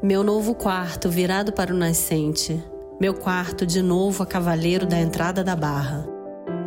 [0.00, 2.62] Meu novo quarto virado para o nascente.
[3.00, 6.06] Meu quarto de novo a cavaleiro da entrada da barra.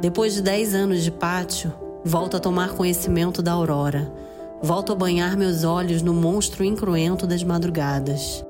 [0.00, 1.72] Depois de dez anos de pátio,
[2.04, 4.12] volto a tomar conhecimento da aurora.
[4.60, 8.44] Volto a banhar meus olhos no monstro incruento das madrugadas.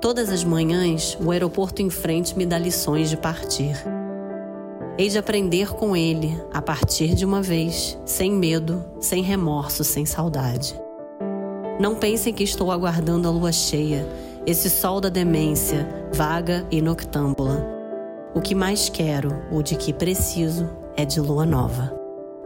[0.00, 3.74] Todas as manhãs, o aeroporto em frente me dá lições de partir.
[4.96, 10.06] Hei de aprender com ele, a partir de uma vez, sem medo, sem remorso, sem
[10.06, 10.85] saudade.
[11.78, 14.08] Não pensem que estou aguardando a lua cheia,
[14.46, 17.66] esse sol da demência, vaga e noctâmbula.
[18.34, 21.92] O que mais quero, ou de que preciso, é de lua nova.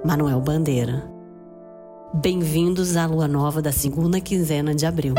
[0.04, 1.04] Manuel Bandeira.
[2.12, 5.14] Bem-vindos à lua nova da segunda quinzena de abril.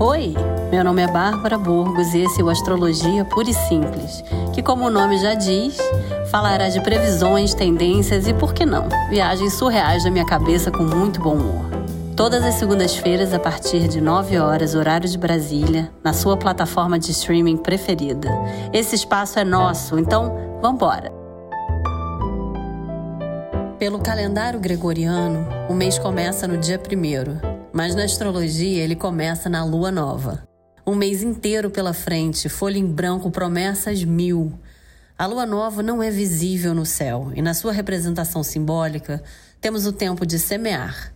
[0.00, 0.34] Oi,
[0.70, 4.86] meu nome é Bárbara Burgos e esse é o Astrologia Pura e Simples, que, como
[4.86, 5.76] o nome já diz,
[6.30, 11.20] falará de previsões, tendências e, por que não, viagens surreais da minha cabeça com muito
[11.20, 11.81] bom humor.
[12.16, 17.10] Todas as segundas-feiras, a partir de 9 horas, horário de Brasília, na sua plataforma de
[17.10, 18.28] streaming preferida.
[18.70, 21.10] Esse espaço é nosso, então vambora!
[23.78, 29.64] Pelo calendário gregoriano, o mês começa no dia 1, mas na astrologia ele começa na
[29.64, 30.46] lua nova.
[30.86, 34.52] Um mês inteiro pela frente, folha em branco, promessas mil.
[35.18, 39.22] A lua nova não é visível no céu e, na sua representação simbólica,
[39.62, 41.12] temos o tempo de semear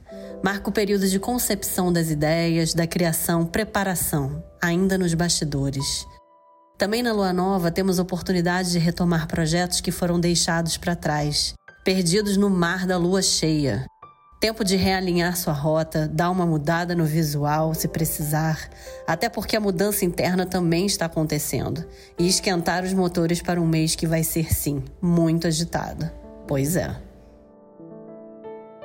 [0.46, 6.06] marca o período de concepção das ideias, da criação, preparação, ainda nos bastidores.
[6.78, 11.52] Também na lua nova temos oportunidade de retomar projetos que foram deixados para trás,
[11.84, 13.86] perdidos no mar da lua cheia.
[14.40, 18.70] Tempo de realinhar sua rota, dar uma mudada no visual, se precisar,
[19.04, 21.84] até porque a mudança interna também está acontecendo,
[22.16, 26.08] e esquentar os motores para um mês que vai ser, sim, muito agitado.
[26.46, 27.05] Pois é.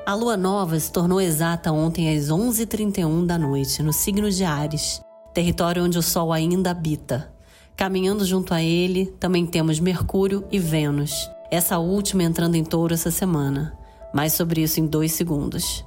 [0.04, 5.00] A lua nova se tornou exata ontem às 11h31 da noite, no signo de Ares,
[5.32, 7.32] território onde o Sol ainda habita.
[7.78, 13.12] Caminhando junto a ele, também temos Mercúrio e Vênus, essa última entrando em touro essa
[13.12, 13.78] semana.
[14.12, 15.86] Mais sobre isso em dois segundos.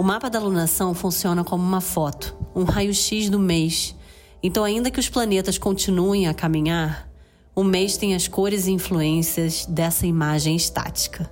[0.00, 3.94] O mapa da lunação funciona como uma foto, um raio-x do mês.
[4.42, 7.06] Então, ainda que os planetas continuem a caminhar,
[7.54, 11.30] o mês tem as cores e influências dessa imagem estática.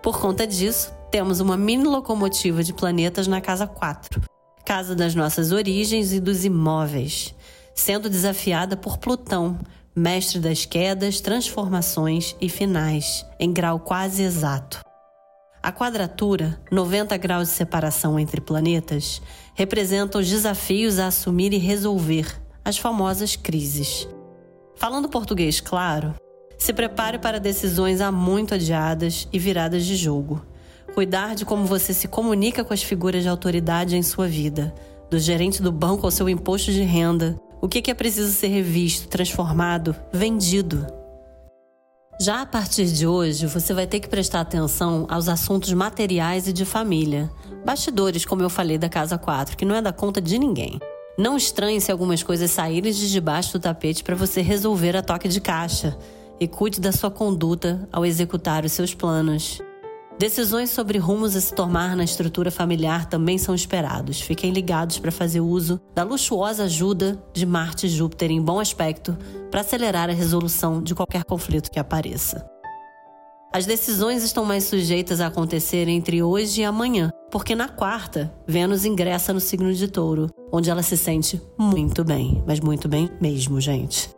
[0.00, 4.22] Por conta disso, temos uma mini locomotiva de planetas na casa 4,
[4.64, 7.34] casa das nossas origens e dos imóveis,
[7.74, 9.58] sendo desafiada por Plutão,
[9.94, 14.80] mestre das quedas, transformações e finais, em grau quase exato.
[15.62, 19.20] A quadratura, 90 graus de separação entre planetas,
[19.54, 24.08] representa os desafios a assumir e resolver, as famosas crises.
[24.76, 26.14] Falando português claro,
[26.56, 30.50] se prepare para decisões há muito adiadas e viradas de jogo.
[30.94, 34.74] Cuidar de como você se comunica com as figuras de autoridade em sua vida,
[35.10, 39.08] do gerente do banco ao seu imposto de renda, o que é preciso ser revisto,
[39.08, 40.86] transformado, vendido.
[42.20, 46.52] Já a partir de hoje, você vai ter que prestar atenção aos assuntos materiais e
[46.52, 47.30] de família.
[47.64, 50.78] Bastidores, como eu falei da Casa 4, que não é da conta de ninguém.
[51.18, 55.26] Não estranhe se algumas coisas saírem de debaixo do tapete para você resolver a toque
[55.26, 55.96] de caixa.
[56.38, 59.60] E cuide da sua conduta ao executar os seus planos.
[60.18, 64.20] Decisões sobre rumos a se tomar na estrutura familiar também são esperados.
[64.20, 69.16] Fiquem ligados para fazer uso da luxuosa ajuda de Marte e Júpiter em bom aspecto
[69.50, 72.46] para acelerar a resolução de qualquer conflito que apareça.
[73.52, 78.86] As decisões estão mais sujeitas a acontecer entre hoje e amanhã, porque na quarta, Vênus
[78.86, 83.60] ingressa no signo de Touro, onde ela se sente muito bem, mas muito bem mesmo,
[83.60, 84.08] gente.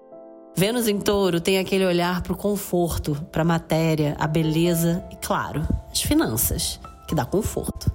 [0.56, 5.16] Vênus em touro tem aquele olhar para o conforto, para a matéria, a beleza e,
[5.16, 6.78] claro, as finanças,
[7.08, 7.92] que dá conforto.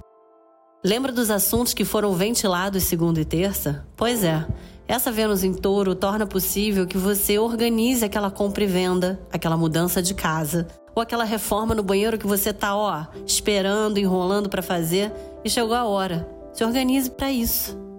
[0.84, 3.86] Lembra dos assuntos que foram ventilados segunda e terça?
[3.96, 4.46] Pois é,
[4.86, 10.02] essa Vênus em touro torna possível que você organize aquela compra e venda, aquela mudança
[10.02, 15.10] de casa, ou aquela reforma no banheiro que você tá, ó, esperando, enrolando para fazer
[15.42, 16.28] e chegou a hora.
[16.52, 17.89] Se organize para isso.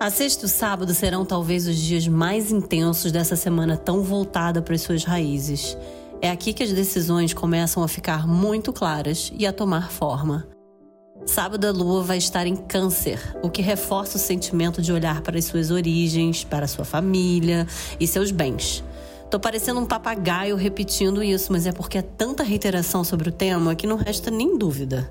[0.00, 4.60] A sexta e o sábado serão talvez os dias mais intensos dessa semana tão voltada
[4.60, 5.78] para as suas raízes.
[6.20, 10.48] É aqui que as decisões começam a ficar muito claras e a tomar forma.
[11.24, 15.38] Sábado a lua vai estar em Câncer, o que reforça o sentimento de olhar para
[15.38, 17.66] as suas origens, para sua família
[17.98, 18.84] e seus bens.
[19.30, 23.74] Tô parecendo um papagaio repetindo isso, mas é porque é tanta reiteração sobre o tema
[23.74, 25.10] que não resta nem dúvida.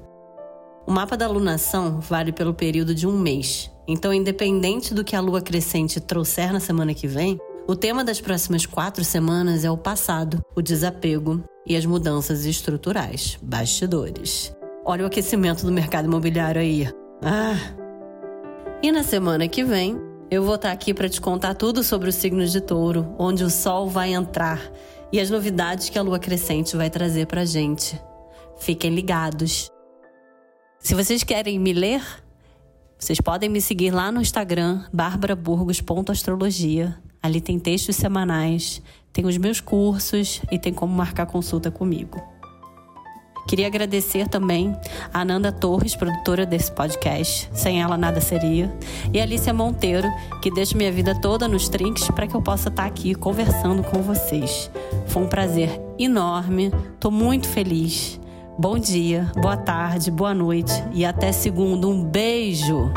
[0.85, 5.19] O mapa da lunação vale pelo período de um mês, então, independente do que a
[5.19, 9.77] lua crescente trouxer na semana que vem, o tema das próximas quatro semanas é o
[9.77, 14.53] passado, o desapego e as mudanças estruturais, bastidores.
[14.85, 16.87] Olha o aquecimento do mercado imobiliário aí.
[17.21, 17.55] Ah!
[18.81, 19.97] E na semana que vem,
[20.29, 23.49] eu vou estar aqui para te contar tudo sobre o signo de Touro, onde o
[23.49, 24.59] Sol vai entrar
[25.11, 27.97] e as novidades que a Lua crescente vai trazer para gente.
[28.57, 29.69] Fiquem ligados.
[30.79, 32.01] Se vocês querem me ler,
[33.03, 36.97] vocês podem me seguir lá no Instagram, barbaraburgos.astrologia.
[37.21, 42.23] Ali tem textos semanais, tem os meus cursos e tem como marcar consulta comigo.
[43.45, 44.73] Queria agradecer também
[45.13, 47.49] a Ananda Torres, produtora desse podcast.
[47.51, 48.73] Sem ela nada seria.
[49.13, 50.07] E a Alicia Monteiro,
[50.41, 54.01] que deixa minha vida toda nos trinques para que eu possa estar aqui conversando com
[54.01, 54.71] vocês.
[55.07, 56.71] Foi um prazer enorme.
[56.95, 58.17] Estou muito feliz.
[58.55, 61.89] Bom dia, boa tarde, boa noite e até segundo.
[61.89, 62.91] Um beijo!